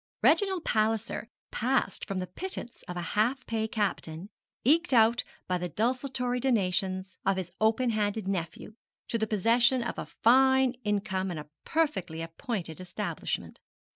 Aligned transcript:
Reginald 0.23 0.65
Palliser 0.65 1.27
passed 1.51 2.05
from 2.07 2.17
the 2.17 2.25
pittance 2.25 2.81
of 2.87 2.97
a 2.97 3.03
half 3.13 3.45
pay 3.45 3.67
captain, 3.67 4.31
eked 4.63 4.93
out 4.93 5.23
by 5.47 5.59
the 5.59 5.69
desultory 5.69 6.39
donations 6.39 7.17
of 7.23 7.37
his 7.37 7.51
open 7.61 7.91
handed 7.91 8.27
nephew, 8.27 8.73
to 9.09 9.19
the 9.19 9.27
possession 9.27 9.83
of 9.83 9.99
a 9.99 10.07
fine 10.07 10.73
income 10.83 11.29
and 11.29 11.39
a 11.39 11.49
perfectly 11.65 12.23
appointed 12.23 12.81
establishment. 12.81 13.59